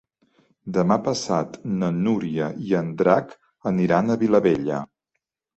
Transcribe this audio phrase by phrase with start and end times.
[0.77, 3.37] Demà passat na Núria i en Drac
[3.73, 4.83] aniran a Vilabella.